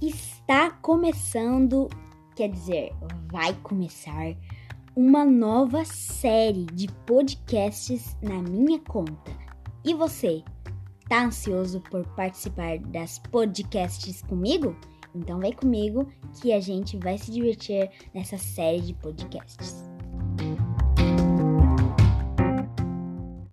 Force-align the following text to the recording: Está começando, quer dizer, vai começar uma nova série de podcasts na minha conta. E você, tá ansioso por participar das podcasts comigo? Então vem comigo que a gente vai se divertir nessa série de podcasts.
Está 0.00 0.70
começando, 0.70 1.88
quer 2.36 2.50
dizer, 2.50 2.94
vai 3.32 3.52
começar 3.64 4.36
uma 4.94 5.24
nova 5.24 5.84
série 5.84 6.66
de 6.66 6.86
podcasts 7.04 8.16
na 8.22 8.40
minha 8.40 8.78
conta. 8.78 9.32
E 9.84 9.92
você, 9.94 10.44
tá 11.08 11.24
ansioso 11.24 11.80
por 11.90 12.06
participar 12.14 12.78
das 12.78 13.18
podcasts 13.18 14.22
comigo? 14.22 14.76
Então 15.12 15.40
vem 15.40 15.52
comigo 15.52 16.06
que 16.40 16.52
a 16.52 16.60
gente 16.60 16.96
vai 16.96 17.18
se 17.18 17.32
divertir 17.32 17.90
nessa 18.14 18.38
série 18.38 18.80
de 18.80 18.94
podcasts. 18.94 19.97